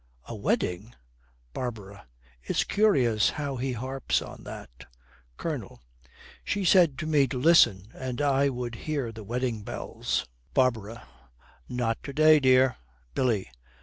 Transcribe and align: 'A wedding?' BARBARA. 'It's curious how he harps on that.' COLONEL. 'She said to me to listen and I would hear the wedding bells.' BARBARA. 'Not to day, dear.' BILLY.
'A 0.25 0.33
wedding?' 0.33 0.95
BARBARA. 1.53 2.07
'It's 2.41 2.63
curious 2.63 3.29
how 3.29 3.57
he 3.57 3.73
harps 3.73 4.19
on 4.19 4.43
that.' 4.45 4.85
COLONEL. 5.37 5.79
'She 6.43 6.65
said 6.65 6.97
to 6.97 7.05
me 7.05 7.27
to 7.27 7.37
listen 7.39 7.89
and 7.93 8.19
I 8.19 8.49
would 8.49 8.73
hear 8.89 9.11
the 9.11 9.23
wedding 9.23 9.61
bells.' 9.61 10.25
BARBARA. 10.55 11.07
'Not 11.69 12.01
to 12.01 12.13
day, 12.13 12.39
dear.' 12.39 12.77
BILLY. 13.13 13.51